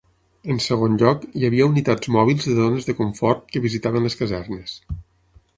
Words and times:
En 0.53 0.59
segon 0.67 0.95
lloc, 1.01 1.27
hi 1.41 1.45
havia 1.49 1.67
unitats 1.73 2.11
mòbils 2.17 2.49
de 2.49 2.57
dones 2.63 2.89
de 2.89 2.97
confort 3.03 3.47
que 3.53 3.65
visitaven 3.67 4.09
les 4.09 4.21
casernes. 4.23 4.79